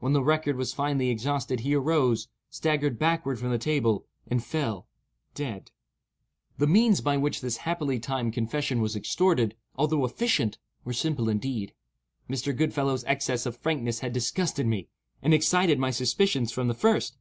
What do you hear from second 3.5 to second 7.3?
the table, and fell—dead. The means by